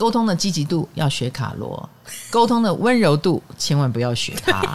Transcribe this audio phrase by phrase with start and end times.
[0.00, 1.86] 沟通的积极度要学卡罗，
[2.32, 4.62] 沟通的温柔度千万不要学他。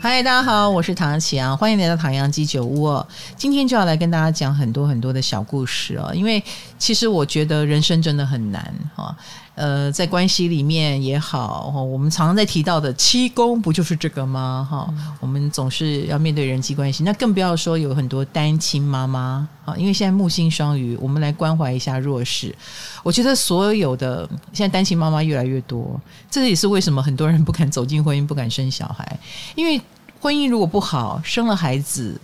[0.00, 3.04] 嗨，大家好，我是唐綺阳，欢迎来到唐阳鸡酒屋。
[3.36, 6.42] 今天就要来跟大家讲很多很多的小故事哦，因为
[6.78, 9.14] 其实我觉得人生真的很难哈。
[9.58, 14.64] 呃，在关系里面也好，我们常常在提到的七宫不就是这个吗？
[14.70, 14.88] 哈，
[15.18, 19.74] 我们总是要面对人际关系，那更不要说有很多单亲妈妈啊。
[19.76, 22.54] 因为现在木星双鱼，我们来关怀一下弱势。
[23.02, 29.18] 我觉得所有的现在单亲妈妈越来越多，这也是为什么很多人不敢走进婚姻，不敢生小孩。
[29.56, 29.80] 因为
[30.20, 32.20] 婚姻如果不好，生了孩子，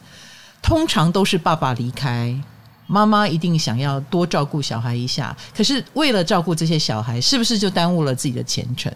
[0.62, 2.40] 通常都是爸爸离开。
[2.86, 8.92] 妈妈一定想要多照顾小孩一下，可是为了照顾这些小孩，是不是就耽误了自己的前程？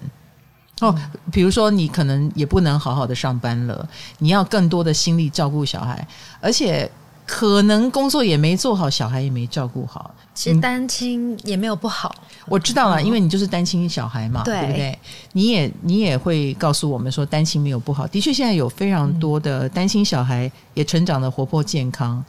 [0.81, 0.95] 哦，
[1.33, 3.89] 比如说你可能也不能好好的上班了，
[4.19, 6.07] 你要更多的心力照顾小孩，
[6.41, 6.89] 而且
[7.27, 10.15] 可能工作也没做好，小孩也没照顾好。
[10.35, 12.15] 其实单亲也没有不好，
[12.47, 14.99] 我知道了，因为你就是单亲小孩嘛，对，对不对？
[15.33, 18.07] 你也你也会告诉我们说，单亲没有不好。
[18.07, 22.25] 的确，现在有非常多的单亲小孩也成长的活泼健康，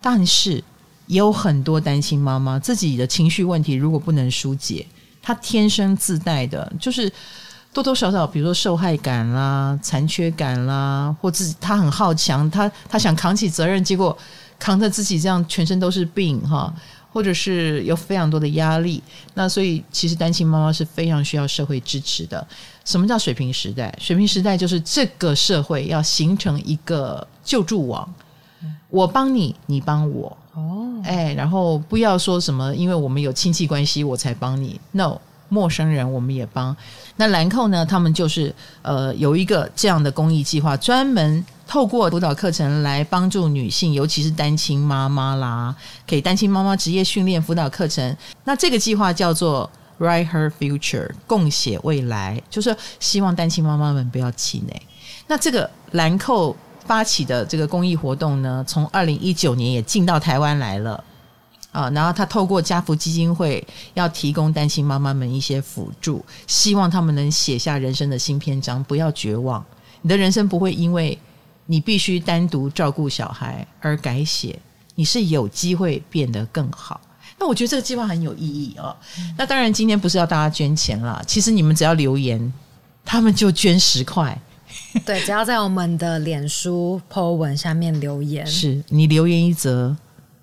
[0.00, 0.62] 但是。
[1.10, 4.86] 也有很多单亲妈妈自己的情绪问题，如果不能疏解，
[5.20, 7.12] 她天生自带的，就是
[7.72, 14.16] 多多少少，比如说受害感啦、残缺感啦，或自己她很好强，她她想扛起责任，结果
[14.56, 16.72] 扛着自己这样全身都是病哈，
[17.12, 19.02] 或者是有非常多的压力，
[19.34, 22.46] 那所以其实单亲妈妈是非常需要社会支持的。
[22.84, 23.92] 什么叫水平时代？
[24.00, 28.14] 水平时代就是这个社会要形成一个救助网，
[28.90, 30.36] 我帮你，你帮我。
[30.54, 34.80] 哦，哎，然后不要说什么，因为我们有亲戚关系，我才帮你。
[34.90, 36.76] No，陌生人我们也帮。
[37.16, 37.86] 那兰蔻呢？
[37.86, 45.72] 他们就是呃有一个这样的公益计划，专门透过辅导课程来帮助女性，尤其是单亲妈妈啦，
[46.04, 48.16] 给单亲妈妈职业训练辅导课程。
[48.42, 49.70] 那这个计划叫做
[50.00, 54.82] Write Her Future，共写未来，就是希望单亲妈妈们不要气馁。
[55.28, 56.56] 那这个兰蔻。
[56.84, 61.02] 发起的这个公益活动呢，从二零一九年也进到台湾来了
[61.72, 61.88] 啊。
[61.90, 69.64] 然后他透过家福基金会要提供单亲妈妈们一些辅助，希望他们能写下人生的新篇章，不要绝望。
[70.02, 71.16] 你的人生不会因为
[71.66, 74.58] 你必须单独照顾小孩而改写，
[74.94, 77.00] 你是有机会变得更好。
[77.38, 78.94] 那我觉得这个计划很有意义哦。
[79.38, 82.52] 那当然，今天不是要大家捐钱啦，其实你们只要留言，
[83.04, 84.38] 他们就捐十块。
[85.04, 89.96] 对，只要在我们的脸书 po 文下面留言，是你留言一则，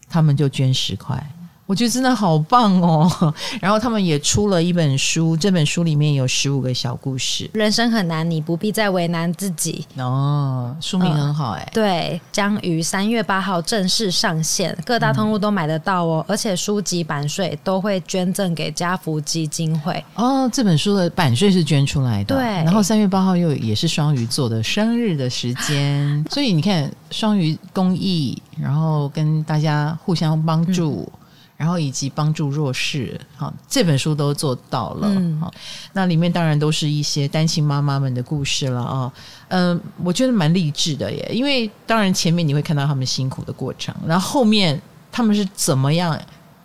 [0.10, 1.22] 他们就捐十块。
[1.68, 3.34] 我觉得真的好棒哦！
[3.60, 7.50] 然后他们也出了一本书，这本书里面有十五个小故事。
[7.54, 9.86] 人生很难，你不必再为难自己。
[9.98, 11.72] 哦，书名很好哎、呃。
[11.74, 16.26] 对，将于三月八号正式上线，各大通路都买得到哦。
[16.26, 20.02] 嗯、而且书籍版税都会捐赠给家福基金会。
[20.16, 22.34] 哦，这本书的版税是捐出来的。
[22.34, 22.46] 对。
[22.46, 31.06] 然后三月八号又也是双鱼座的生日的时间， 所以你看双鱼公益，然后跟大家互相帮助。
[31.14, 31.20] 嗯
[31.58, 35.10] 然后以及帮助弱势，好，这本书都做到了。
[35.40, 35.52] 好，
[35.94, 39.12] 那里面当然都是一些单亲妈妈们的故事了啊。
[39.48, 44.80] 嗯，我觉得蛮励志的耶，因为当然前面你会看到他们辛苦的过程，然后后面
[45.12, 46.16] 他们是怎么样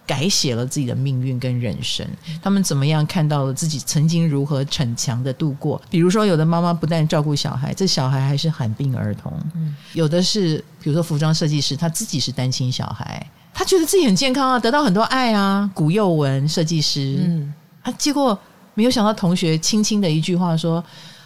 [0.06, 2.06] 改写了自己的命运跟人生，
[2.42, 5.80] 他们怎么样看到了自己曾经如何逞强的度过。
[5.88, 13.26] 比如说，有的妈妈不但照顾小孩，这小孩还是罕病儿童；嗯有的是，比如说服装设计师，他自己是单亲小孩。
[13.54, 15.70] 他觉得自己很健康啊，得到很多爱啊。
[15.74, 18.36] 古幼文设计师，嗯，啊，结果
[18.74, 20.82] 没有想到同学轻轻的一句话说：“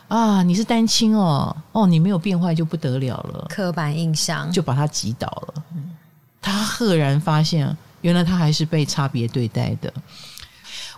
[0.08, 5.54] 啊，你是单亲哦，哦，你没有变坏就不得了了。”刻板印象就把他击倒了。
[5.74, 5.90] 嗯，
[6.42, 9.92] 他赫然发现，原来他还是被差别对待的。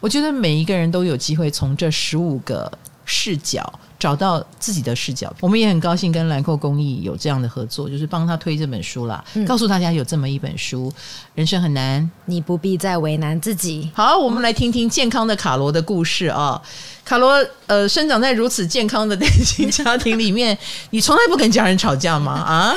[0.01, 2.71] 我觉得每一个人都有机会从这十五个
[3.05, 3.71] 视角。
[3.99, 10.93] 找到自己的视角，我们也很高兴跟兰蔻公益有这样的合作，就是帮他推这本书啦，嗯、告诉大家有这么一本书，
[11.35, 13.91] 人生很难，你不必再为难自己。
[13.95, 16.61] 好，我们来听听健康的卡罗的故事啊。
[17.05, 20.57] 卡罗，呃，生长在如此健康的单 亲家庭里面，
[20.91, 22.33] 你从来不跟家人吵架吗？
[22.33, 22.75] 啊？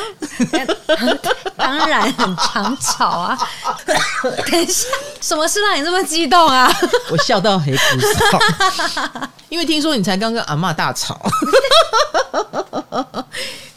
[1.62, 3.38] 当然很常吵啊。
[4.52, 4.88] 等一下，
[5.22, 6.72] 什么事让你这么激动啊？
[7.12, 9.30] 我笑到黑菩萨。
[9.50, 11.20] 因为听说你才刚跟阿妈大吵，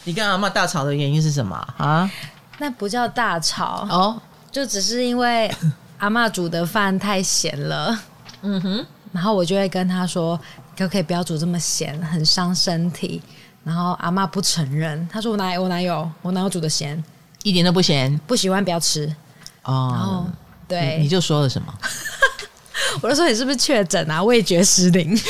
[0.04, 2.10] 你跟阿妈大吵的原因是什么啊？
[2.58, 4.20] 那不叫大吵哦，
[4.52, 5.52] 就只是因为
[5.98, 7.98] 阿妈煮的饭太咸了。
[8.42, 10.38] 嗯哼，然后我就会跟他说，
[10.78, 13.20] 可不可以不要煮这么咸，很伤身体。
[13.64, 17.02] 然后阿妈不承认，她说我哪有我哪有我哪有煮的咸，
[17.44, 19.14] 一点都不咸，不喜欢不要吃。
[19.64, 20.26] 哦，
[20.66, 21.72] 对，你就说了什么？
[23.02, 24.22] 我就说你是不是确诊啊？
[24.22, 25.14] 味觉失灵。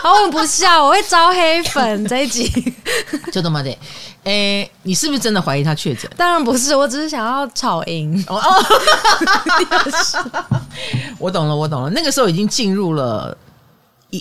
[0.00, 2.48] 好，我不笑，我会招黑粉这一集。
[3.32, 3.76] 就这么的，
[4.24, 6.08] 哎，你是不是真的怀疑他确诊？
[6.16, 8.24] 当然不是，我只是想要吵赢。
[8.28, 8.40] 哦，
[11.18, 11.90] 我懂了，我懂了。
[11.90, 13.36] 那个时候已经进入了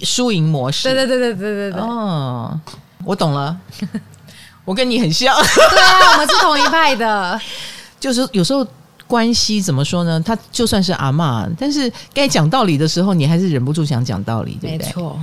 [0.03, 0.83] 输赢模式。
[0.83, 1.81] 对对对对对对对。
[1.81, 2.59] 哦，
[3.05, 3.57] 我懂了。
[4.65, 5.33] 我跟你很像。
[5.39, 7.39] 对啊，我们是同一派的。
[7.99, 8.67] 就是有时候
[9.07, 10.19] 关系怎么说呢？
[10.19, 14.85] 他就算是阿嬷，但是该讲道理的时候，你还是忍不住想讲道理，对不对？
[14.85, 15.19] 没错。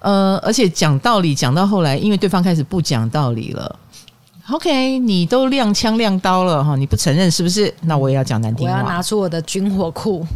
[0.00, 3.78] 呃，而且讲道理讲到后来，因为对方开始不讲道理了。
[4.50, 7.72] OK，你都亮枪亮刀了哈，你不承认是不是？
[7.82, 8.74] 那我也要讲难听话。
[8.74, 10.26] 我要拿出我的军火库。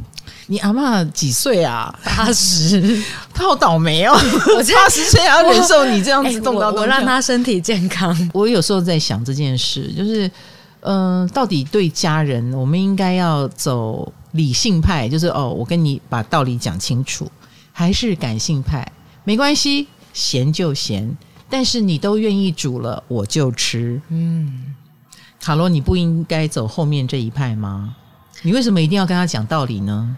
[0.46, 1.94] 你阿嬷几岁啊？
[2.04, 3.02] 八十，
[3.32, 4.12] 她好倒霉哦！
[4.14, 6.82] 我八十岁还要忍受你这样子动刀动枪。
[6.82, 8.30] 我让她身体健康。
[8.32, 10.26] 我有时候在想这件事，就是
[10.80, 17.30] 嗯、呃，到底对家人，我们应该要走理性派，就是哦，我跟你把道理讲清楚，
[17.72, 18.86] 还是感性派？
[19.24, 21.16] 没关系，咸就咸，
[21.48, 24.00] 但是你都愿意煮了，我就吃。
[24.10, 24.74] 嗯，
[25.40, 27.96] 卡罗，你不应该走后面这一派吗？
[28.42, 30.14] 你为什么一定要跟他讲道理呢？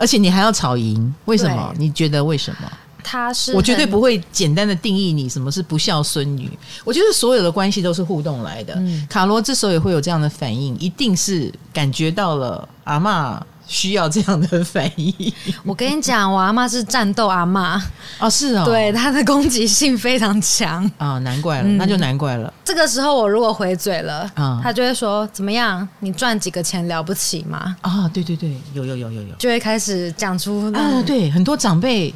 [0.00, 1.74] 而且你还要吵赢，为什么？
[1.76, 2.72] 你觉得为什么？
[3.04, 6.50] 他是我绝对不会简单的定义你什么是不孝孙女。
[6.84, 8.74] 我觉得所有的关系都是互动来的。
[8.76, 13.38] 嗯，卡罗之所以会有这样的反应，一定是感觉到了阿嬷。
[13.70, 15.14] 需要这样的反应。
[15.64, 17.80] 我跟你讲，我阿妈是战斗阿妈
[18.18, 22.52] 哦，是哦，对，她的攻击性非常强啊，难怪了，嗯、那就难怪了。
[22.64, 25.88] 这个时候我如果回嘴了，啊，她就会说怎么样？
[26.00, 27.76] 你赚几个钱了不起吗？
[27.80, 32.12] 啊，对对对，有有有有有，就会开始讲出啊，对，很多长辈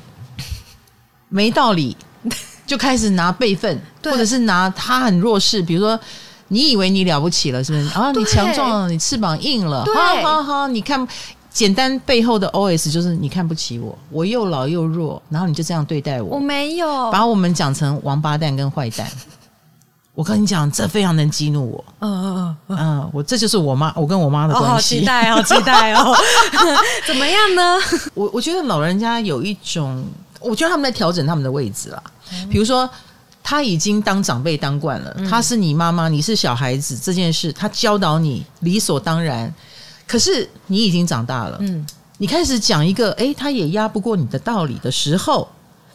[1.29, 1.97] 没道理，
[2.67, 5.99] 就开始拿辈分，或者是拿他很弱势，比如说。
[6.49, 7.89] 你以为你了不起了，是不是？
[7.99, 11.05] 啊，你强壮了，你翅膀硬了，好好好，你看，
[11.55, 16.37] 简单背后的 OS 就是你看不起我，我又老又弱，然后你就这样对待我。
[16.37, 19.09] 我没有把我们讲成王八蛋跟坏蛋。
[20.15, 21.85] 我跟你讲，这非常能激怒我。
[22.01, 24.69] 嗯嗯嗯嗯，我这就是我妈，我跟我妈的关系。
[24.69, 26.15] 好期待，好期待哦！
[27.07, 27.79] 怎么样呢？
[28.15, 30.05] 我我觉得老人家有一种，
[30.41, 32.03] 我觉得他们在调整他们的位置啦。
[32.51, 32.91] 比如说。
[33.47, 39.53] 他已经当长辈当惯了，他是你妈妈，你是小孩子，这件事他教导你理所当然。
[40.07, 41.87] 可是你已经长大了，嗯，
[42.19, 45.49] 你开始讲一个，诶，他也压不过你的道理的时候，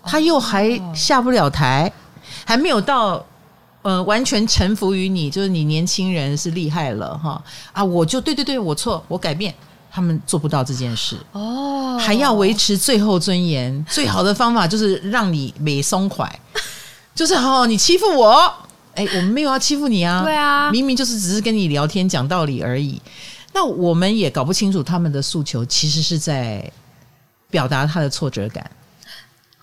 [0.04, 1.92] 他又还下不了台，
[2.46, 3.24] 还没有到
[3.82, 7.42] 呃完全臣服于你，就是你年轻人是厉害了哈。
[7.72, 9.54] 啊，我就对对对，我错，我改变，
[9.92, 11.16] 他们做不到这件事。
[11.32, 16.28] 哦，还要维持最后尊严，最好的方法就是让你没松快。
[17.16, 18.52] 就是哦，你欺负我，
[18.96, 23.02] 哎，我们没有要欺负你啊，对啊，明明就是只是跟你聊天讲道理而已。
[23.60, 26.64] 那我们也搞不清楚他们的诉求，其实是在
[27.50, 28.72] 表达他的挫折感，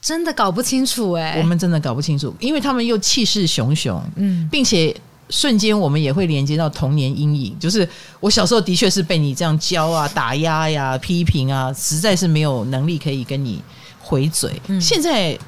[0.02, 4.94] 真的搞不清楚哎、欸，我们真的搞不清楚，因为他们又气势汹汹，嗯，并且
[5.30, 7.88] 瞬间我们也会连接到童年阴影，就是
[8.20, 13.62] 我小时候的确是被你这样教啊、打压呀、批评啊，实在是没有能力可以跟你
[13.98, 14.60] 回嘴。
[14.66, 15.38] 嗯、现在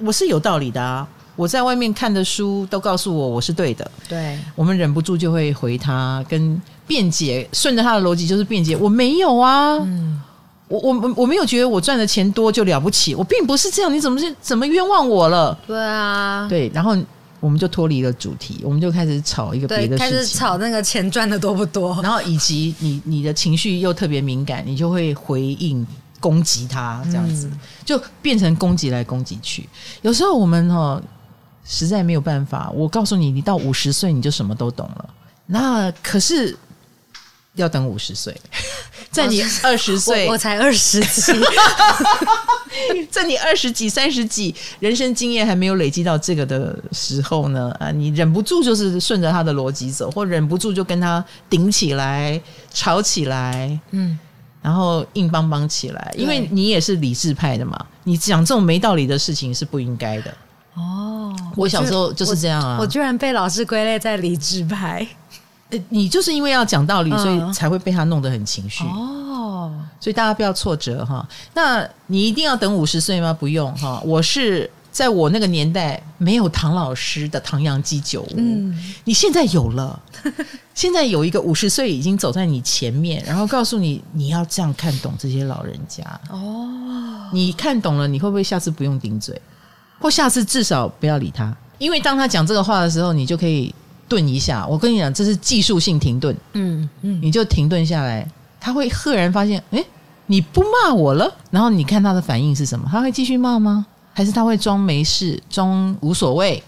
[0.00, 1.06] 我是有道理的啊。
[1.36, 8.76] 我在外面看的书都告诉我我是对的，对，我们忍不住就会回他跟辩解，顺着他的逻辑就是辩解。
[8.76, 10.20] 我没有啊，嗯，
[10.68, 15.58] 我我我没有觉得我赚的钱多就了不起，我并不是这样，你怎么是怎么冤枉我了？
[15.66, 16.96] 对啊，对，然后
[17.40, 25.86] 我们就脱离了主题，我们就开始吵一个别的事情，开始吵那个钱赚的多不多，然后以及你你的情绪又特别敏感，你就会回应
[26.20, 29.68] 攻击他，这样子、嗯、就变成攻击来攻击去。
[30.02, 31.02] 有时候我们哦。
[31.66, 35.08] 实在没有办法，我告诉你，你到五十岁你就什么都懂了。
[35.46, 36.54] 那可是
[37.54, 38.34] 要等五十岁，
[39.10, 41.32] 在你二十岁，我才二十几，
[43.10, 52.40] 在你二十几、三十几，人生经验还没有累积到这个的时候呢，啊，你忍不住就是顺着他的逻辑走，或忍不住就跟他顶起来、
[52.72, 54.18] 吵起来，嗯，
[54.60, 60.34] 然后硬邦邦起来，因为你也是理智派的嘛，你讲这种没道理的事情是不应该的。
[60.74, 62.78] 哦，我小时候就是这样啊！
[62.78, 65.06] 我，我居然被老师归类在理智派，
[65.88, 69.72] 你就是因为要讲道理，所以才会被他弄得很情绪哦。
[70.00, 71.26] 所以大家不要挫折哈。
[71.54, 73.32] 那你一定要等五十岁吗？
[73.32, 74.02] 不用哈。
[74.04, 79.98] 我是在我那个年代没有唐老师的唐阳鸡酒屋，嗯，你现在有了，
[80.74, 86.68] 现在有一个五十岁已经走在你前面，然后告诉你你要这样看懂这些老人家哦，
[87.32, 89.40] 你看懂了，你会不会下次不用顶嘴，
[89.98, 91.56] 或下次至少不要理他？
[91.78, 93.74] 因为当他讲这个话的时候，你就可以
[94.08, 94.66] 顿一下。
[94.66, 98.26] 我跟你讲，这是技术性停顿，嗯嗯，你就停顿下来，
[98.60, 99.84] 他会赫然发现，诶，
[100.26, 102.88] 你不骂我了，然后你看他的反应是什么？
[102.90, 103.86] 他会继续骂吗？
[104.12, 106.62] 还是他会装没事，装无所谓，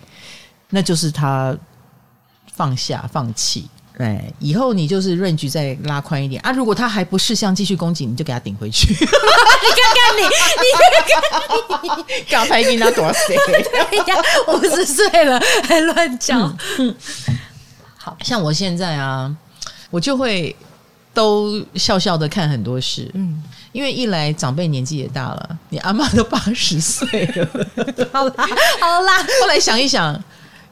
[0.71, 1.57] 那就是他
[2.53, 3.69] 放下、放弃。
[3.99, 6.53] 哎，以后你就是 range 再拉宽一点啊！
[6.53, 8.89] 如果他还不识相，继续攻击，你就给他顶回去。
[8.93, 9.11] 你看
[9.95, 10.87] 看你，你看
[11.31, 13.37] 看你，刚才给他多少岁？
[13.91, 16.57] 对呀，五十岁了还乱讲。
[16.79, 16.95] 嗯，
[17.97, 19.35] 好像我现在啊，
[19.91, 20.55] 我就会
[21.15, 23.11] 都笑笑的看很多事。
[23.15, 23.43] 嗯。
[23.73, 27.47] 因为一来长辈年纪也大了，你阿妈都八十岁了，
[28.11, 28.35] 好啦
[28.81, 29.23] 好啦。
[29.43, 30.19] 后来想一想，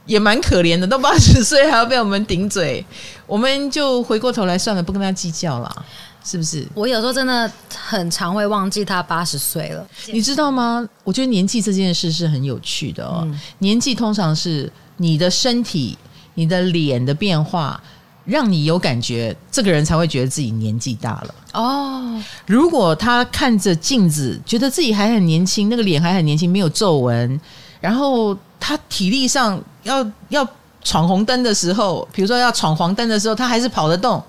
[0.06, 2.82] 也蛮可怜的，都八十岁还要被我们顶嘴，
[3.26, 5.86] 我们就回过头来算了，不跟他计较了，
[6.24, 6.66] 是不是？
[6.74, 10.86] 我有时候真的很常会忘记他八十岁了，你知道吗？
[11.02, 13.22] 我觉得年纪这件事是很有趣的哦。
[13.24, 15.96] 嗯、年纪通常是你的身体、
[16.34, 17.80] 你的脸的变化。
[18.26, 22.18] 让你有感觉，这个人才会觉得自己年纪大了哦。
[22.46, 27.38] 如果他看着镜子，觉得自己还很年轻，那个脸还很年轻，没有皱纹，
[27.82, 30.48] 然后他体力上要要
[30.84, 34.22] 闯红灯的时候，比如说要闯黄灯的时候，他还是跑得动，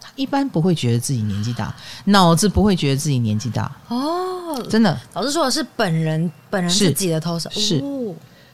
[0.00, 3.72] 他一般不会觉得自己年纪大，脑子不会觉得自己年纪大。
[3.88, 4.62] 哦。
[4.70, 7.50] 真的，老师说的是本人本人自己的投射。
[7.50, 7.60] 是。
[7.60, 7.84] 是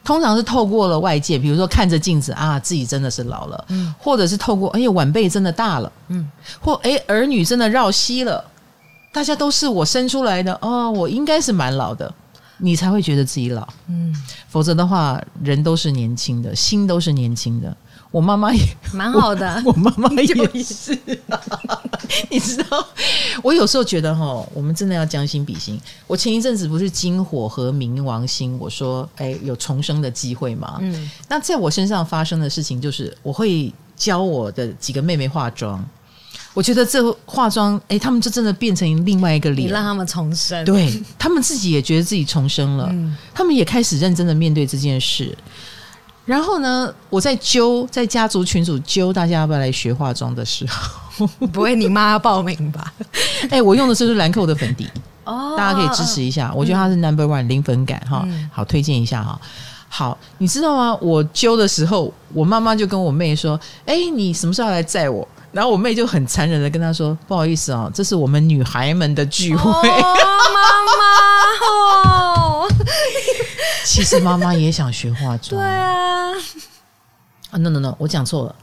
[0.02, 6.26] 通常是透过了外界，比如说看着镜子啊，自己真的是老了，嗯，或者是透过哎呀晚辈真的大了，嗯，
[6.58, 8.42] 或哎儿女真的绕膝了，
[9.12, 12.10] 大家都是我生出来的哦，我应该是蛮老的，
[12.60, 14.14] 你才会觉得自己老，嗯，
[14.48, 17.76] 否则的话，人都是年轻的，心都是年轻的。
[18.10, 18.60] 我妈妈也
[18.92, 20.98] 蛮好的， 我妈妈也是，
[22.28, 22.84] 你知道，
[23.42, 25.80] 我有时候觉得哈，我们真的要将心比心。
[26.08, 35.84] 我前一阵子不是金火和冥王星，我说哎有重生的机会嘛，嗯，那在我身上发生的事情就是，我会教我的几个妹妹化妆，
[36.60, 45.34] 我觉得这化妆，哎，他们就真的变成另外一个脸，你让他们重生，对他们自己也觉得自己重生了，嗯，他们也开始认真的面对这件事。
[46.26, 52.92] 然后呢，我在揪在家族群组揪大家要不要来学化妆的时候， 不会你妈要报名吧？
[53.44, 54.86] 哎、欸，我用的是兰蔻的粉底
[55.24, 59.40] 哦，大家可以支持一下，我觉得它是 Number One 零粉感哈，好推荐一下哈。
[59.88, 60.94] 好，你知道吗？
[61.00, 70.14] 我揪的时候，我妈妈就跟我妹说：“哎、欸，你什么时候要来载我？”然后我妹就很残忍的跟他说：“不好意思啊，这是我们女孩们的聚会。”哦，
[70.54, 70.62] 妈
[70.96, 72.68] 妈哦。
[73.84, 75.60] 其实妈妈也想学化妆。
[75.60, 76.30] 对啊，
[77.50, 78.54] 啊，no no no，我讲错了。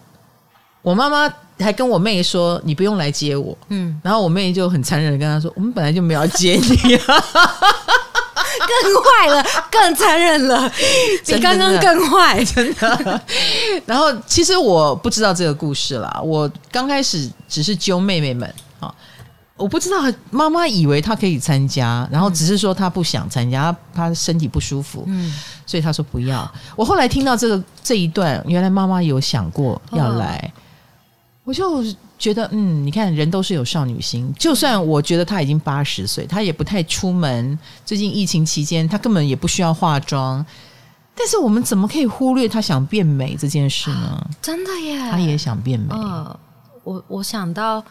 [0.82, 7.24] 我妈妈还跟我妹说：“你不用来接我。”嗯，然后我妹就很残忍的跟她说：“我们本来就没有要接你啊。”
[8.60, 10.72] 更坏了，更残忍了，
[11.26, 13.22] 比刚刚更坏，真的。
[13.86, 18.94] 然后其实我不知道这个故事啦，我刚开始只是揪妹妹们啊。
[19.56, 19.98] 我不知道，
[20.30, 25.34] 妈妈以为她可以参加，然后只是说她不想参加，她身体不舒服，嗯，
[25.66, 26.48] 所以她说不要。
[26.76, 30.62] 我后来听到这个这一段，原来妈妈有想过要来，哦、
[31.46, 31.84] 我就
[32.18, 37.58] 觉得，嗯，你看人都是有少女心，就算我觉得她已经八十岁，她也不太出门。
[37.86, 40.46] 最近疫情期间，她根本也不需要化妆，
[41.16, 44.30] 但是我们怎么可以忽略她想变美这件事呢？
[44.42, 45.94] 真的耶，她也想变美。
[45.94, 46.40] 哦、
[46.84, 47.84] 我我想到。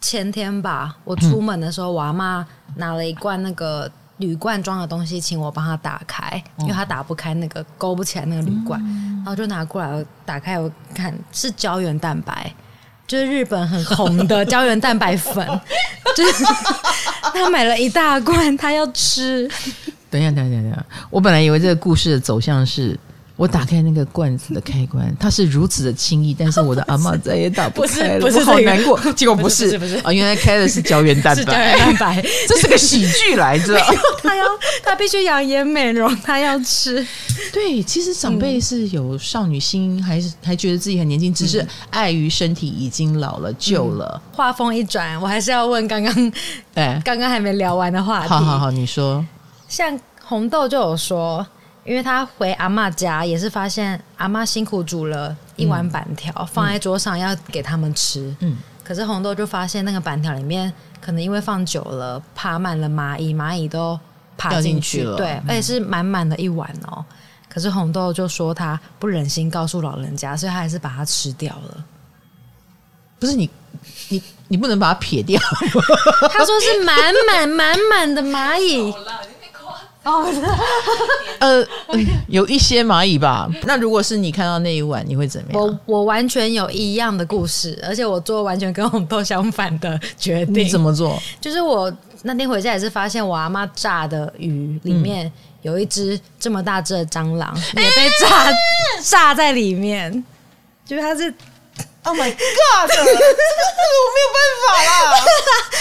[0.00, 8.78] 前天吧，我出门的时候，我阿妈拿了一罐那个铝罐装的东西，请我帮她打开，因为她打不开那个勾不起来那个铝罐，
[9.16, 12.54] 然后就拿过来，我打开我看是胶原蛋白，
[13.06, 15.46] 就是日本很红的胶原蛋白粉，
[16.16, 16.44] 就是
[17.32, 19.48] 他买了一大罐，他要吃。
[20.10, 22.98] 等一下，等一下，等一下，我本来以为这个故事的走向是。
[23.36, 28.96] 我打开那个罐子的开关，它是如此的轻易，但是我的阿嬷再也打不开了，我好难过。
[29.14, 33.76] 结果不是，不是，啊，原来开的是胶原蛋白，胶原蛋白，这是个喜剧来着。
[34.22, 34.44] 他要，
[34.84, 37.04] 他必须养颜美容，他要吃。
[37.52, 44.22] 对，其实长辈是有少女心，还是还觉得自己很年轻，只是碍于身体已经老了旧了。
[44.32, 46.32] 话锋一转，我还是要问刚刚，
[46.74, 48.28] 哎，刚刚还没聊完的话题。
[48.28, 49.26] 好好好，你说。
[49.66, 51.44] 像红豆就有说。
[51.84, 58.34] 因为他回阿妈家，也是发现阿妈辛苦煮了一碗板条，嗯、放在桌上要给他们吃。
[58.40, 63.98] 嗯，可是红豆就发现那个板条里面可能因为放久了，爬满了蚂蚁，蚂蚁都
[64.36, 66.96] 爬进去，去了，对，而且是满满的一碗哦。
[66.96, 67.04] 嗯、
[67.48, 71.84] 可是红豆就说他不忍心告诉老人家，所以他还是把它吃掉了。
[73.20, 73.48] 不是你，
[74.08, 75.40] 你你不能把它撇掉。
[76.32, 78.92] 他说是满满满满的蚂蚁。
[80.04, 80.26] 哦，
[81.40, 81.66] 呃，
[82.28, 83.48] 有一些蚂蚁吧。
[83.64, 85.62] 那如果是你看到那一晚，你会怎么样？
[85.62, 90.64] 我我完全有一样的故事，而且我做完全跟我们都相反的决定。
[90.64, 91.20] 你怎么做？
[91.40, 91.92] 就是我
[92.22, 95.30] 那天回家也是发现我阿妈炸的鱼里面
[95.62, 98.52] 有一只这么大只的蟑螂， 也被炸
[99.02, 100.24] 炸在里面。
[100.86, 101.32] 就是它是。
[102.06, 102.36] Oh my god！
[102.92, 104.90] 这个我没有办法啦。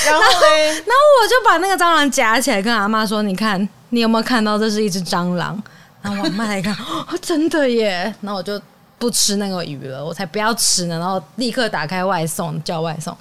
[0.05, 0.47] 然后呢？
[0.47, 5.61] 然后我就把那个蟑螂夹起来，跟阿妈说：“你看，你有没有看到这是一只蟑螂？”
[6.01, 6.73] 然后我妈来看，
[7.07, 8.13] 哦，真的耶！
[8.19, 8.59] 然后我就
[8.99, 10.99] 不吃那个鱼了，我才不要吃呢。
[10.99, 13.15] 然后立刻打开外送，叫外送。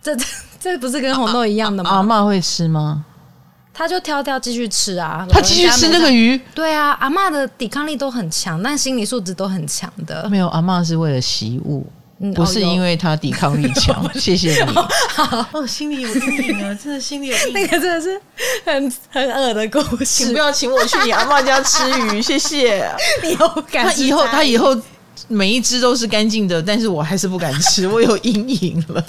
[0.00, 0.16] 这
[0.58, 1.90] 这不是跟红豆一样的吗？
[1.90, 3.04] 阿妈会吃吗？
[3.74, 6.40] 他就挑挑继续吃啊，他继续吃那个鱼。
[6.54, 10.28] 对啊，阿嬷的抵抗力都很强，但心理素质都很强的。
[10.30, 11.84] 没有，阿嬷是为了习物，
[12.20, 13.94] 嗯、不是因为他抵抗力强。
[14.04, 14.72] 哦、谢谢你。
[14.72, 17.52] 好，哦，心里有阴影啊， 真的心里有阴影。
[17.52, 18.20] 那个真的是
[18.64, 20.04] 很很恶的故事。
[20.04, 22.88] 请不要请我去你阿妈家吃鱼，谢谢。
[23.22, 23.86] 你有敢？
[23.86, 24.76] 他以后他以后
[25.28, 29.04] 每一只都是干净的，但是我还是不敢吃，我有阴影了。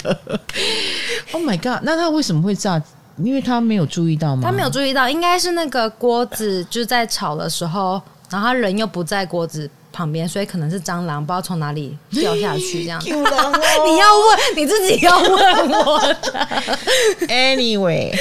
[1.32, 1.82] Oh my god！
[1.82, 2.82] 那他为什么会炸？
[3.22, 4.42] 因为他没有注意到吗？
[4.44, 13.10] 他没有注意到，应该是那个锅子就是在炒的时候，然后他人又不在锅子旁边，所以可能是蟑螂不知道从哪里 掉下去这样子。
[13.14, 13.18] 哦、
[13.88, 16.78] 你要问你自己要问我的。
[17.28, 18.14] Anyway，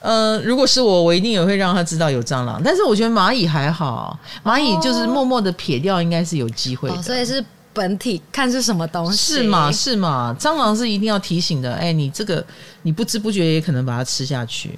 [0.00, 2.60] 呃，如果是我，我一定也会让他知道有蟑螂。
[2.64, 6.94] 但是我觉得蚂蚁还好，蚂蚁就是默默的撇掉，应该是有机会的。
[6.94, 7.44] 哦、所以是。
[7.72, 9.34] 本体看是什么东西？
[9.34, 9.70] 是吗？
[9.70, 10.36] 是吗？
[10.40, 11.72] 蟑螂是一定要提醒的。
[11.74, 12.44] 哎，你这个
[12.82, 14.76] 你不知不觉也可能把它吃下去。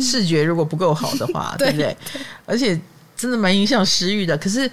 [0.00, 1.94] 视觉如果不够好的话，对不对？
[2.46, 2.80] 而且
[3.14, 4.36] 真的蛮影响食欲的。
[4.38, 4.68] 可是，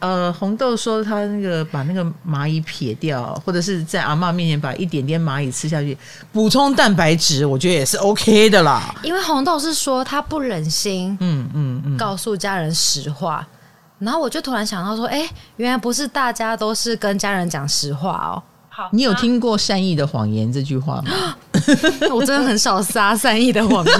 [0.00, 5.96] 呃，红豆说他那个把那个蚂蚁撇掉，或者是在阿妈面前把一点点蚂蚁吃下去，
[6.32, 8.94] 补充蛋白质，我觉得也是 OK 的啦。
[9.02, 13.46] 因为红豆是说他不忍心，嗯嗯嗯，告诉家人实话。
[13.98, 18.42] 然后我就突然想到说，哎，原来不是大家都是跟家人讲实话哦。
[18.70, 21.36] 好，你有听过善意的谎言这句话吗？
[22.10, 23.96] 我真的很少撒善意的谎言。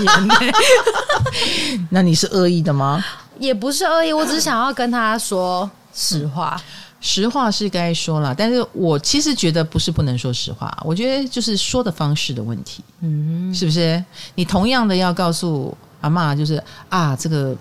[1.91, 3.05] 那你是恶意的吗？
[3.39, 5.71] 也不是恶意，我只是想要跟他说
[6.01, 6.57] 实话。
[6.59, 6.65] 嗯，
[7.01, 12.83] 实话是该说了，但是我其实觉得不是不能说实话，我觉得就是说的方式的问题。
[13.01, 14.03] 嗯，是不是？
[14.35, 17.57] 你同样的要告诉阿妈，就是啊，这个。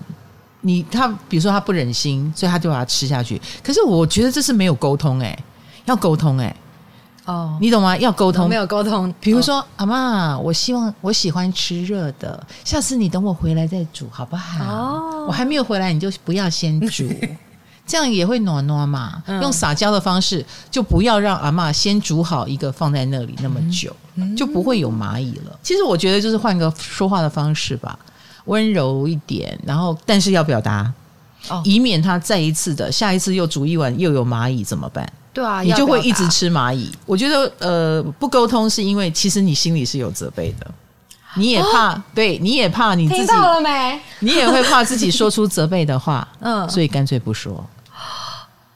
[0.62, 3.40] 你他比如说他不忍心，所以他就把它吃下去。
[3.64, 5.44] 可是我觉得这是没有沟通哎、欸，
[5.86, 6.56] 要沟通哎、欸，
[7.32, 7.96] 哦，你懂吗？
[7.96, 9.10] 要沟通，没有沟通。
[9.20, 14.62] 比如说、哦、阿妈，我希望我喜欢吃热的，下次你等我回来再煮好不好？
[14.66, 17.08] 哦，我还没有回来，你就不要先煮，
[17.90, 19.20] 这样也会暖暖嘛。
[19.26, 25.58] 嗯、用撒娇的方式，就不要让阿嬷先煮好一个放在那里那么久，嗯、就不会有蚂蚁了。
[25.62, 27.98] 其实我觉得就是换个说话的方式吧。
[28.46, 30.90] 温柔一点，然后但是要表达，
[31.48, 35.12] 哦，以免他再一次的下一次又煮一碗又有蚂蚁怎么办？
[35.32, 36.90] 对啊，你就会一直吃蚂蚁。
[37.06, 40.66] 我觉得呃，不沟通是因为其实你心里是有责备的，
[41.34, 44.00] 你也怕，哦、对，你也怕你自己听到了没？
[44.20, 47.64] 你也会怕自己说出责备的话，嗯，所以干脆不说，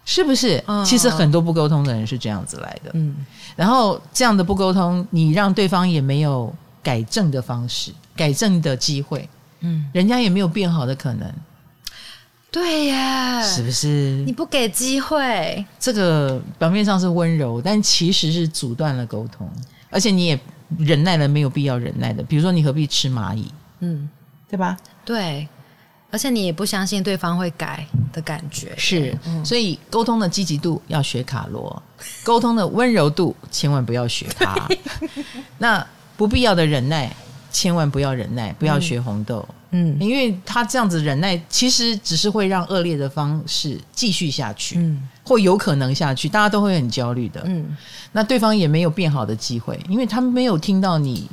[0.05, 0.63] 是不是？
[0.67, 3.17] 嗯、其实很多不沟通的人是这样子来的，嗯，
[3.57, 9.29] 然后这样的不沟通，你让对方也没有改正的方式，改正的机会。
[9.61, 11.33] 嗯，人家也没有变好的可能，
[12.51, 14.23] 对呀，是不是？
[14.27, 19.51] 你不给机会，这个表面上是温柔，但其实是阻断了沟通，
[19.89, 20.39] 而且你也
[20.79, 22.23] 忍耐了没有必要忍耐的。
[22.23, 23.51] 比如说，你何必吃蚂蚁？
[23.81, 24.07] 嗯，
[24.49, 24.77] 对吧？
[25.03, 25.49] 对，
[26.15, 29.19] 而且你也不相信对方会改的感觉，是。
[29.27, 31.83] 嗯，所以沟通的积极度要学卡罗，
[32.23, 34.55] 沟通的温柔度千万不要学他。
[35.59, 35.85] 那
[36.17, 37.13] 不必要的忍耐。
[37.51, 47.77] 千万不要忍耐，不要学红豆，嗯，因为他这样子忍耐，其实只是会让恶劣的方式继续下去，嗯，或有可能下去，大家都会很焦虑的，嗯，
[48.11, 51.31] 那对方也没有变好的机会，因为他们没有听到你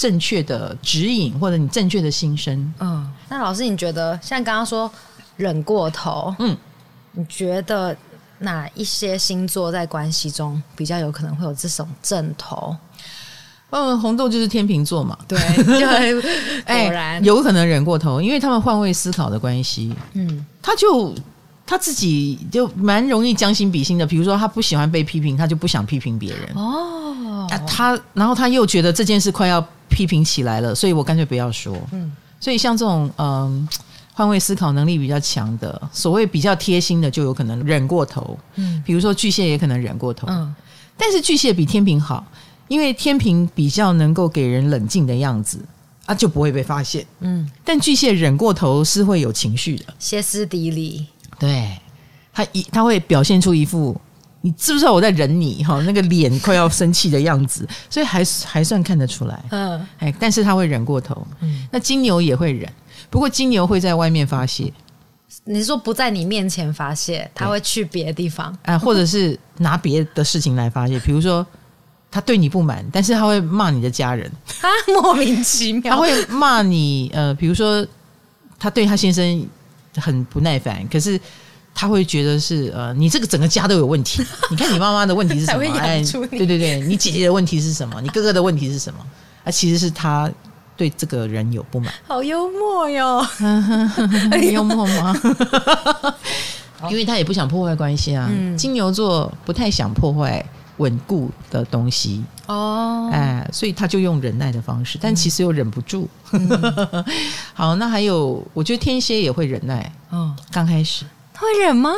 [0.00, 4.90] 正确的指引或者你正确的心声，嗯，那老师你觉得像刚刚说
[5.36, 6.56] 忍过头，嗯，
[7.12, 7.94] 你觉得
[8.38, 12.74] 哪一些星座在关系中比较有可能会有这种症头？
[13.68, 15.38] 嗯，红豆就是天秤座嘛，对，
[15.78, 16.22] 就很
[16.64, 21.14] 果然、欸、有可能忍过头，因为他们换位思考的关系，嗯，他就
[21.66, 24.06] 他自己就蛮容易将心比心的。
[24.06, 26.48] 比如说，他不喜欢被批评，他就不想批评别人。
[26.54, 26.86] 哦。
[27.50, 29.60] 啊、他然后他又觉得这件事快要
[29.90, 31.76] 批评起来了，所以我干脆不要说。
[31.92, 33.68] 嗯，所以像这种嗯
[34.14, 38.38] 换位思考能力比较强的，所谓比较贴心的，就有可能忍过头。
[38.54, 40.26] 嗯，比如说巨蟹也可能忍过头。
[40.30, 40.54] 嗯，
[40.96, 42.24] 但是巨蟹比天平好，
[42.68, 45.58] 因为天平比较能够给人冷静的样子，
[46.06, 47.04] 啊，就不会被发现。
[47.20, 51.06] 嗯，但巨蟹忍过头是会有情绪的，歇斯底里。
[51.38, 51.78] 对，
[52.32, 53.98] 他一他会表现出一副。
[54.42, 55.78] 你知不知道我在忍你哈？
[55.82, 59.44] 那个脸快要生气的样子，所以还还算看得出来。
[59.50, 61.26] 嗯，哎，但是他会忍过头。
[61.40, 62.66] 嗯，那金牛也会忍，
[63.10, 64.72] 不过金牛会在外面发泄。
[65.44, 71.46] 你是说不在你面前发泄，他会去别的地方，啊，或者是拿别的事情来发泄，比如说
[72.10, 74.68] 他对你不满，但是他会骂你的家人他，
[75.02, 75.94] 莫名其妙。
[75.94, 77.86] 他会骂你，呃，比如说
[78.58, 79.46] 他对他先生
[79.96, 81.20] 很不耐烦，可是。
[81.80, 84.22] 他会觉得是呃，你这个整个家都有问题。
[84.50, 85.64] 你看你妈妈的问题是什么？
[85.78, 87.98] 哎，对对对，你姐姐的问题是什么？
[88.02, 89.00] 你哥哥的问题是什么？
[89.44, 90.30] 啊，其实是他
[90.76, 91.90] 对这个人有不满。
[92.06, 95.18] 好幽默哟，很 幽默吗？
[96.90, 98.28] 因为他也不想破坏关系啊。
[98.30, 100.44] 嗯、金牛座不太想破坏
[100.76, 106.06] 稳固的东西哦，哎，所以他就用忍耐的方式，但其实又忍不住。
[106.32, 107.04] 嗯、
[107.54, 109.90] 好，那还有，我觉得天蝎也会忍耐。
[110.12, 111.06] 嗯，刚开始。
[111.40, 111.90] 会忍吗？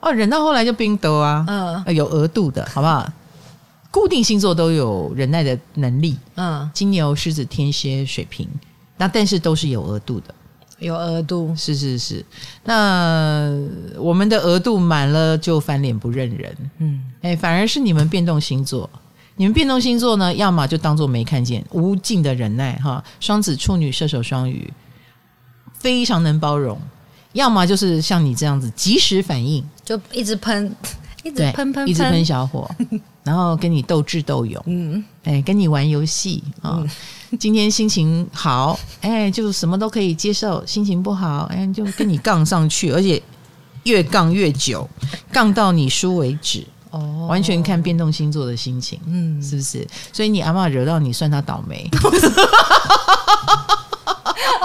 [0.00, 3.10] 哦，忍到后来就冰斗啊，嗯，有额度的，好不好？
[3.90, 8.46] 固定星座都有忍耐的能力，嗯，金牛、狮子、天蝎、水瓶，
[8.98, 10.34] 那但是都是有额度的，
[10.80, 12.22] 有额度，是是是。
[12.64, 13.50] 那
[13.96, 18.88] 我们的额度满了就翻脸不认人，嗯，哎，反而是你们变动星座，
[19.36, 23.02] 你们变动星座呢，要么就当做没看见，无尽的忍耐哈。
[23.18, 24.70] 双子、处女、射手、双鱼，
[25.72, 26.78] 非常能包容。
[27.36, 30.74] 要么就是像你这样子及时反应，就一直喷，
[31.22, 32.68] 一直喷喷，一直喷小火，
[33.22, 36.70] 然后跟你斗智斗勇，嗯，哎，跟你玩游戏啊。
[36.70, 36.88] 哦
[37.30, 43.22] 嗯、今天心情好，哎，就什么都可以接受；心情不好，哎，就跟你杠上去， 而且
[43.84, 44.88] 越杠越久，
[45.30, 46.66] 杠到你输为止。
[46.90, 49.86] 哦，完全看变动星座的心情，嗯，是不是？
[50.12, 51.90] 所以你阿嬷惹到你，算他倒霉。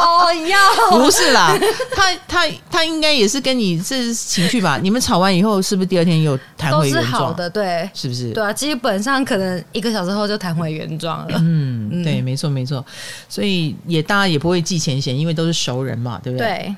[0.02, 1.56] 哦，要不是啦，
[1.96, 4.80] 他他他应该也是跟你是情绪吧？
[4.82, 7.06] 你们吵完以后，是不是第二天又弹回原状？
[7.06, 8.32] 好的，对，是不是？
[8.32, 11.38] 对啊，基本上可能一个小时后就弹回原状了。
[11.40, 12.84] 嗯，嗯对，没错没错，
[13.30, 16.76] 所以也大家也不会记前嫌，因为都是熟人嘛，对不对？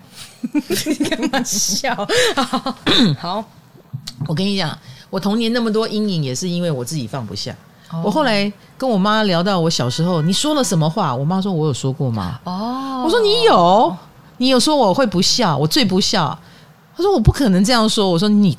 [0.52, 1.96] 对，干嘛笑？
[2.36, 2.76] 好，
[3.18, 3.46] 好，
[4.28, 4.78] 我跟你讲，
[5.10, 7.56] 我童年那么多阴影，也是因为我自己放不下。
[8.04, 11.14] 我后来跟我妈聊到我小时候，你说了什么话？
[11.14, 12.40] 我妈说我有说过吗？
[12.46, 13.96] 哦，我说你有，
[14.38, 16.38] 你有说我会不孝，我最不孝。
[16.96, 18.10] 她说我不可能这样说。
[18.10, 18.56] 我说你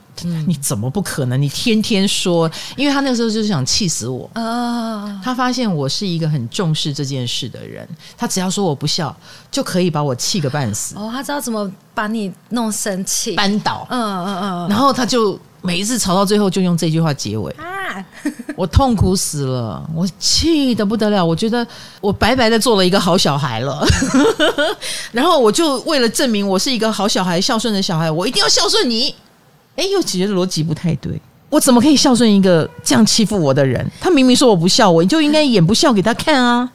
[0.46, 1.40] 你怎么不可能？
[1.40, 5.20] 你天天说，因为她那个时候就是想气死我啊。
[5.22, 9.14] 她发现我是一个很重视这件事的人，她只要说我不孝，
[9.52, 10.96] 就可以把我气个半死。
[10.96, 13.86] 哦，她知道怎么把你弄生气、扳倒。
[13.90, 15.38] 嗯嗯嗯，然后他就。
[15.66, 17.96] 每一次吵到最后，就用这句话结尾啊！
[18.54, 21.24] 我痛苦死了，我气得不得了。
[21.24, 21.66] 我觉得
[22.02, 23.82] 我白白的做了一个好小孩了，
[25.10, 29.14] 然后我就为了证明我是一个好小孩、孝顺的小孩，我一定要孝顺你。
[29.76, 33.90] 哎，又觉得逻辑不太对，我怎么可以孝顺一个这样欺负我的人？
[33.98, 36.70] 他明明说我不孝，我就应该演不孝给他看啊！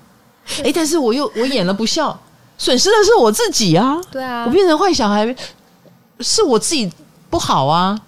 [0.64, 2.20] 哎，但是我又我演了不孝，
[2.60, 4.00] 损失的是我自己啊！
[4.12, 5.36] 对啊，我变成坏小孩，
[6.20, 6.92] 是我自己
[7.30, 8.00] 不好啊！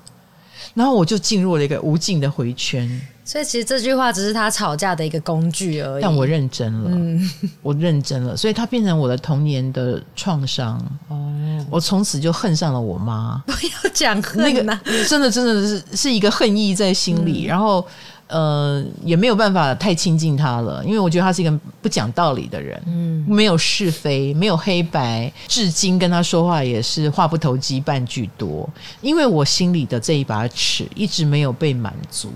[0.74, 2.88] 然后我就进入了一个无尽的回圈，
[3.24, 6.02] 所以其实这句话只是他吵架的一个工具而已。
[6.02, 10.78] 但我认真了，嗯，我认真了，所以他变成我的童年的创伤。
[11.08, 13.42] 哦，我从此就恨上了我妈。
[13.48, 14.62] 不要讲恨，那个
[15.08, 17.86] 真的真的是是一个恨意在心里，嗯，然后。
[18.32, 28.67] 呃，也没有办法太亲近他了，因为我觉得他是一个不讲道理的人，嗯，没有是非，没有黑白，至今跟他说话也是话不投机半句多，
[29.02, 32.32] 因为我心里的这一把尺一直没有被满足，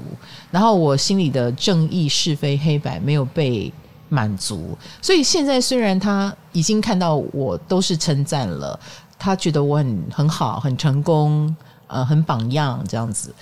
[0.51, 3.71] 然后我心里的正义是非黑白没有被
[4.09, 8.77] 满足，所以现在虽然他已经看到我都是称赞了，
[9.17, 11.55] 他觉得我很很好，很成功，
[11.87, 13.33] 呃，很榜样这样子。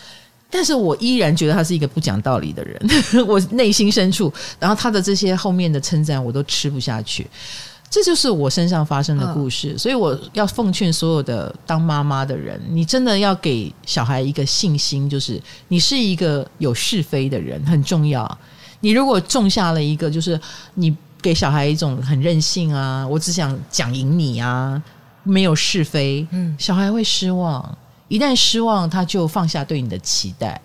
[0.55, 2.79] 但是我依然觉得他是一个不讲道理的人，
[3.25, 7.25] 我内心深处，然后他的这些后面的称赞我都吃不下去，
[7.89, 9.75] 这就是我身上发生的故事。
[9.75, 18.37] 所以我要奉劝所有的当妈妈的人，你真的要给小孩一个信心，就是你是一个有是非的人，很重要。
[18.79, 20.39] 你如果种下了一个，就是
[20.75, 24.79] 你给小孩一种很任性啊，我只想讲赢你啊，
[25.23, 27.75] 没有是非，嗯，小孩会失望。
[28.07, 30.59] 一旦失望，他就放下对你的期待，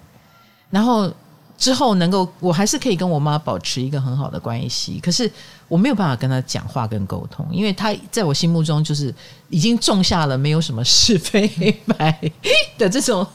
[0.70, 1.12] 然后
[1.57, 5.01] 之后能够，我还是可以跟我妈保持一个很好的关系。
[5.01, 5.31] 可是
[5.66, 9.12] 我没有办法跟她讲话跟沟通，因为她在我心目中就是
[9.48, 12.16] 已经种下了没有什么是非黑白
[12.77, 13.27] 的这种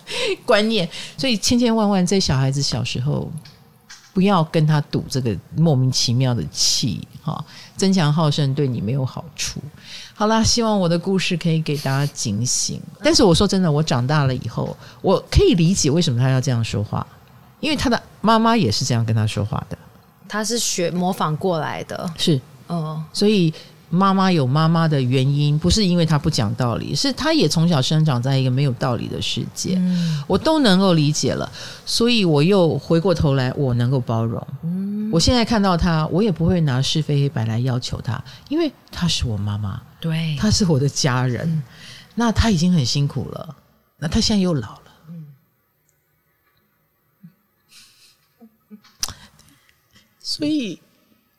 [0.46, 0.88] 观念。
[1.18, 3.30] 所以千千万万在小孩子小时候，
[4.14, 7.44] 不要跟他赌这个莫名其妙的气，哈，
[7.76, 9.60] 争强好胜对你没有好处。
[10.14, 12.80] 好啦，希望我的故事可以给大家警醒。
[13.04, 17.06] 但是我说真的，我长大了以后，我可以理解为什么他要这样说话。
[17.60, 19.78] 因为他的妈妈也是这样跟他说话的，
[20.28, 23.54] 他是学模仿过来的，是，嗯，所以
[23.96, 31.48] 妈妈有妈妈的原因，不是因为她不讲道理，是她也从小生长在一个没有道理的世界，嗯，我都能够理解了，
[31.86, 41.64] 所以我又回过头来，我能够包容，嗯，我现在看到她，我也不会拿是非黑白来要求她，因为她是我妈妈，对，她是我的家人，嗯，
[42.16, 43.56] 那她已经很辛苦了，
[44.00, 44.80] 那她现在又老了。
[50.20, 50.82] 所以，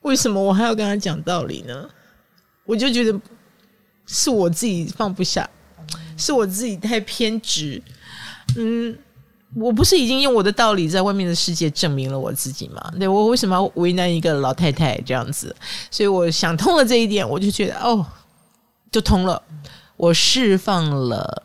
[0.02, 1.88] 为什么我还要跟她讲道理呢？
[2.64, 3.20] 我就觉得
[4.06, 5.48] 是我自己放不下，
[6.16, 7.82] 是我自己太偏执。
[8.56, 8.96] 嗯，
[9.54, 12.92] 我不是已经用我的道理在外面的世界证明了我自己吗？
[12.98, 15.54] 对，我为什么要为难一个老太太这样子？
[15.90, 18.04] 所以我想通了这一点，我就觉得哦，
[18.90, 19.40] 就通了。
[19.96, 21.44] 我释放了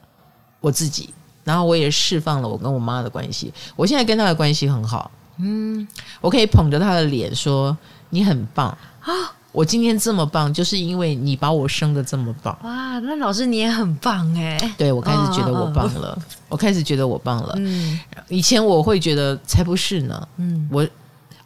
[0.60, 3.54] 我自己，然后我也释放了我跟我妈的关系。
[3.76, 5.12] 我现在跟她的关系很好。
[5.38, 5.88] 嗯，
[6.20, 7.78] 我可以捧着她的脸说
[8.10, 9.14] ：“你很棒啊！
[9.52, 14.58] 我今天这么棒，就是因为你把我生的这么棒。”哇，那老师你也很棒哎！
[14.78, 17.54] 对，我开始觉得我棒了，哦、我开始觉得我棒了。
[17.58, 20.28] 嗯，以前我会觉得才不是呢。
[20.38, 20.88] 嗯，我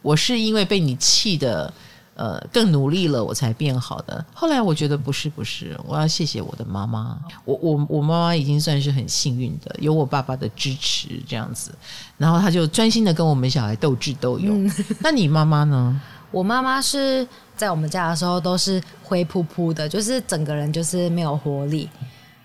[0.02, 1.72] 我是因为被你气的。
[2.16, 4.24] 呃，更努力了，我才变好的。
[4.32, 7.18] 后来我觉得不是，不是，我要谢谢我的妈妈。
[7.44, 11.74] 我我我妈妈已经算是很幸运的，有我爸爸的支持这样子，
[12.16, 14.64] 然后他就专心的跟我们小孩斗智斗勇。
[14.64, 16.00] 嗯、那你妈妈呢？
[16.34, 21.88] 我妈妈是在我们家的时候都是灰扑扑的，就是整个人就是没有活力。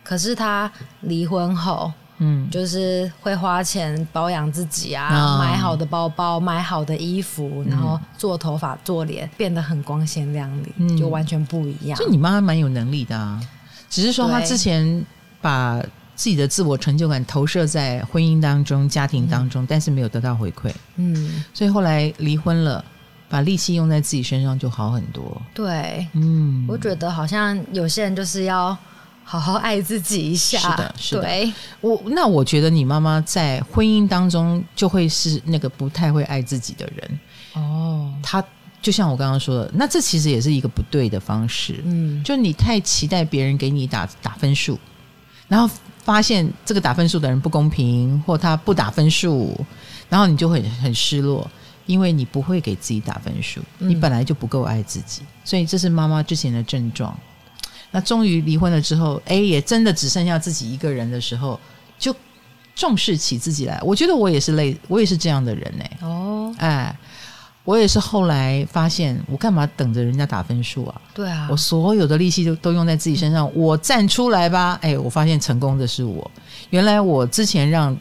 [0.04, 0.72] 可是她
[1.02, 1.92] 离婚后。
[2.22, 11.98] 嗯，就是会花钱保养自己啊，哦、买好的包包，买好的衣服，然后做头发、做脸，变得很光鲜亮丽，嗯、就完全不一样。
[11.98, 13.42] 就你妈妈蛮有能力的啊，
[13.90, 15.02] 只是说她之前
[15.40, 15.82] 把
[16.14, 20.70] 自己的自我成就感投射在婚姻当中、家庭当中，嗯、但是没有得到回馈。
[20.98, 22.84] 嗯，所以后来离婚了，
[23.30, 25.42] 把力气用在自己身上就好很多。
[25.54, 28.76] 对，嗯，我觉得好像有些人就是要。
[29.22, 30.58] 好好爱自己一下。
[30.58, 31.22] 是的，是的。
[31.22, 37.20] 对，我那我觉得你妈妈在婚姻当中就会是那个不太会爱自己的人。
[37.54, 38.44] 哦，她
[38.82, 41.80] 就像我刚刚说的，那这其实也是一个不对的方式。
[41.86, 44.80] 嗯，就你太期待别人给你打打分数，
[45.48, 45.70] 然后
[46.04, 49.64] 发现这个打分数的人不公平，或他不打分数，
[50.10, 51.48] 然后你就会很失落，
[51.90, 57.18] 因为你不会给自己打分数，你本来就不够爱自己，所以这是妈妈之前的症状。
[57.90, 61.60] 那终于离婚了之后，哎，也真的只剩下自己一个人的时候，
[61.98, 62.16] 就
[62.76, 63.82] 重视起自己来。
[63.84, 65.98] 我觉得我也是类，我也是这样的人哎。
[66.04, 66.96] 哦，哎，
[67.64, 71.02] 我也是后来发现，我干嘛等着人家打分数啊？
[71.16, 74.78] 对啊，我所有的力气都都用在自己身上，我站出来吧。
[74.84, 76.30] 哎，我发现成功的是我。
[76.70, 77.98] 原来我之前让。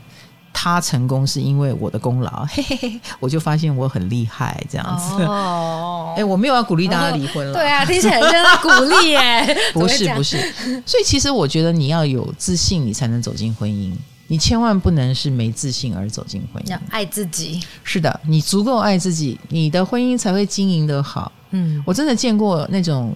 [0.61, 5.23] 他成功是因为我的功劳， 嘿嘿嘿，我就发现我很厉害，这样子。
[5.23, 7.55] 哦， 哎，我没有要鼓励大家离婚了。
[7.55, 9.57] 对啊，听起来真的鼓励耶。
[9.73, 10.37] 不是不是，
[10.85, 13.92] 所以其实我觉得你要有自信，你才能走进婚姻。
[14.27, 16.71] 你千万不能是没自信而走进婚姻。
[16.73, 17.62] 要爱自己。
[17.85, 21.31] 是的，你足够爱自己，你的婚姻才会经营得好。
[21.51, 23.14] 嗯，我真的见过那种，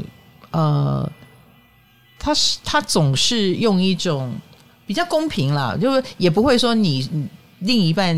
[0.52, 1.10] 呃，
[2.20, 4.32] 他是他总是用一种。
[4.92, 7.08] 比较公平啦，就是也不会说你
[7.60, 8.14] 另一半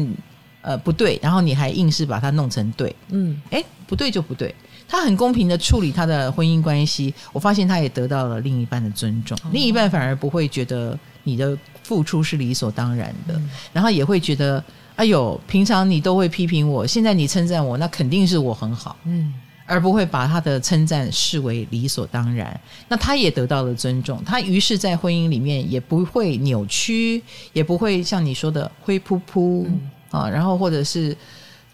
[0.61, 4.53] 呃不对，然后你还硬是把它弄成对，嗯，诶，不对就不对，
[4.89, 14.61] 他很公平的处理他的婚姻关系，我发现他也得到了另一半的尊重，哦、另一半反而不会觉得你的付出是理所当然的，嗯、然后也会觉得，
[14.97, 19.33] 哎呦，平常你都会批评我，现在你称赞我，那肯定是我很好，嗯。
[19.67, 27.23] 而不会把他的称赞视为理所当然，那他也得到了尊重，他于是，在婚姻里面也不会扭曲，
[27.55, 31.17] 也不会像你说的灰扑扑、嗯、啊，然后或者是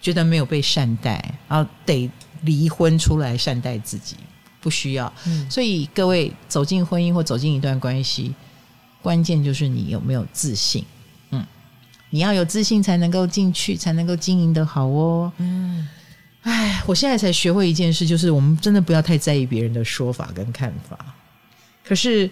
[0.01, 2.09] 觉得没有被善待，然后得
[2.43, 4.15] 离婚出来善待自己，
[4.61, 5.13] 不需要。
[5.27, 8.33] 嗯、所以各位走进婚姻或走进一段关系，
[9.03, 10.85] 关键就是你有没有自信。
[11.31, 11.45] 嗯，
[12.11, 15.33] 你要有自信才能够进去，才能够经营得好哦。
[15.39, 15.89] 嗯。
[16.43, 20.99] 哎，我现在才学会一件事，就是我们真的不要太在意别人的说法跟看法。
[21.85, 22.31] 可是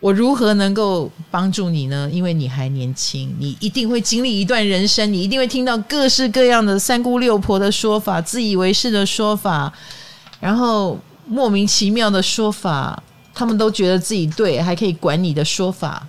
[0.00, 2.10] 我如何能够帮助你呢？
[2.12, 9.72] 因为你还年轻，你一定会经历一段人生，你一定会听到各式各样的三姑六婆的说法、自以为是的说法，
[10.38, 13.02] 然后莫名其妙的说法，
[13.32, 16.06] 他们都觉得自己对，还可以管你的说法。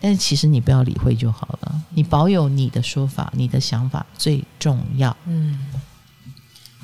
[0.00, 5.14] 但其实你不要理会就好了，你保有你的说法、你的想法最重要。
[5.26, 5.58] 嗯。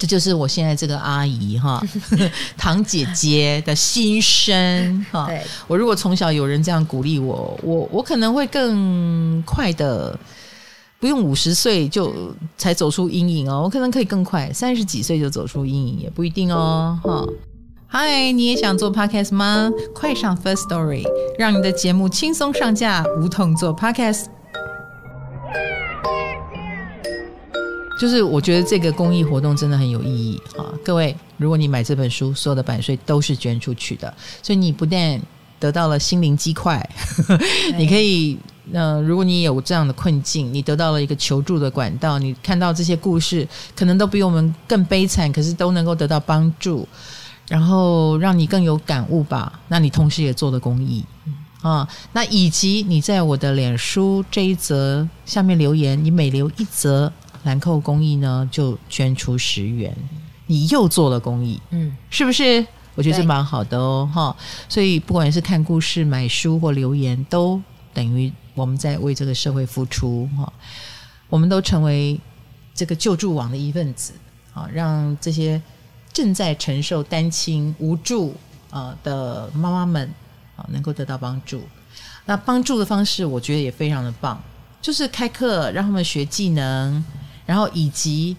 [0.00, 1.78] 这就是我现在这个阿姨哈，
[2.56, 5.26] 堂姐姐的心声哈。
[5.26, 10.18] 对我如果从小有人这样鼓励我，我我可能会更快的，
[10.98, 17.26] 不用五十岁就才走出阴影哦，我可能可以更快，三十几岁就走出阴影也不一定哦哈。
[17.86, 19.70] 嗨，你也想做 podcast 吗？
[19.94, 21.04] 快上 First Story，
[21.38, 24.24] 让你的节目轻松上架，无痛做 podcast。
[28.00, 30.64] 就是我觉得这个公益活动真的很有意义啊！
[30.82, 35.20] 各位，如果你买这本书，所有的版税都是捐出去的，所以你不但
[35.58, 36.80] 得到了心灵鸡块，
[37.76, 38.38] 你可以，
[38.72, 46.88] 呃，如果你有这样的困境，你得到了一个求助的管道，你看到这些故事，可能都比我们更悲惨，可是都能够得到帮助，
[47.50, 49.60] 然后让你更有感悟吧。
[49.68, 51.04] 那你同时也做了公益
[51.60, 51.86] 啊！
[52.14, 57.12] 那以及你在我的脸书这一则下面留言，你每留一则。
[57.44, 59.96] 兰蔻公益呢，就捐出十元，
[60.46, 62.66] 你又做了公益，嗯，是不是？
[62.96, 64.36] 我觉得这蛮好的哦，哈。
[64.68, 67.60] 所以不管是看故事、买书或留言，都
[67.94, 70.52] 等于我们在为这个社会付出，哈。
[71.30, 72.20] 我们都成为
[72.74, 74.12] 这个救助网的一份子，
[74.52, 75.62] 啊，让这些
[76.12, 78.34] 正在承受单亲无助
[78.68, 80.12] 啊的妈妈们
[80.56, 81.62] 啊，能够得到帮助。
[82.26, 84.38] 那帮助的方式，我觉得也非常的棒，
[84.82, 87.02] 就是开课让他们学技能。
[87.50, 88.36] 然后以及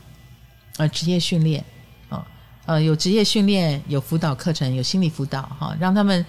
[0.77, 1.61] 呃职业训练
[2.07, 2.25] 啊
[2.65, 6.25] 呃有职业训练有辅导课程有心理辅导哈让他们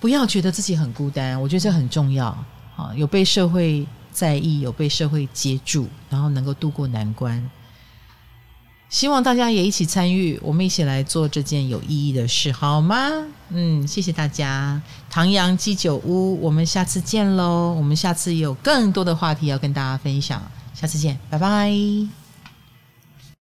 [0.00, 2.28] 不要觉得自己很孤单，我觉得这很重要
[2.74, 7.50] 啊有被社会在意有被社会接住，然后能够度过难关。
[8.88, 12.96] 希望大家也一起参与，我们一起来做这件有意义的事，好吗？
[13.50, 14.80] 嗯，谢谢大家。
[15.10, 17.74] 唐阳鸡酒屋，我们下次见喽！
[17.76, 20.40] 我们下次有更多的话题要跟大家分享。
[20.78, 22.25] 下次见，拜拜。